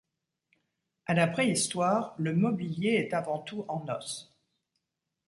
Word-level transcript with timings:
À 1.05 1.13
la 1.13 1.27
Préhistoire, 1.27 2.15
le 2.17 2.33
mobilier 2.33 2.95
est 3.07 3.13
avant 3.13 3.37
tout 3.37 3.65
en 3.67 3.87
os. 3.87 4.33